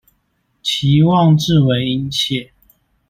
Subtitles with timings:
[0.63, 2.51] 期望至為殷切